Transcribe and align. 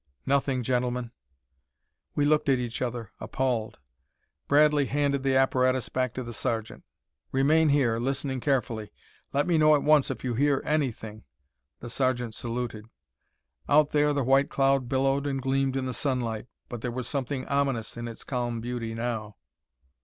"Nothing, 0.25 0.63
gentlemen." 0.63 1.11
We 2.15 2.25
looked 2.25 2.49
at 2.49 2.57
each 2.57 2.81
other, 2.81 3.11
appalled. 3.19 3.77
Bradley 4.47 4.87
handed 4.87 5.21
the 5.21 5.35
apparatus 5.35 5.89
back 5.89 6.15
to 6.15 6.23
the 6.23 6.33
sergeant. 6.33 6.83
"Remain 7.31 7.69
here, 7.69 7.99
listening 7.99 8.39
carefully. 8.39 8.91
Let 9.31 9.45
me 9.45 9.59
know 9.59 9.75
at 9.75 9.83
once 9.83 10.09
if 10.09 10.23
you 10.23 10.33
hear 10.33 10.63
anything." 10.65 11.25
The 11.81 11.89
sergeant 11.91 12.33
saluted. 12.33 12.87
Out 13.69 13.89
there 13.91 14.11
the 14.11 14.23
white 14.23 14.49
cloud 14.49 14.89
billowed 14.89 15.27
and 15.27 15.39
gleamed 15.39 15.75
in 15.77 15.85
the 15.85 15.93
sunlight. 15.93 16.47
But 16.67 16.81
there 16.81 16.89
was 16.89 17.07
something 17.07 17.45
ominous 17.47 17.95
in 17.95 18.07
its 18.07 18.23
calm 18.23 18.59
beauty 18.59 18.95
now. 18.95 19.35